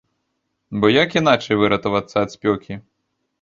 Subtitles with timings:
[0.79, 2.81] Бо як іначай выратавацца ад спёкі?